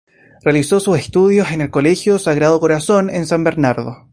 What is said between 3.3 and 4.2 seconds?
Bernardo.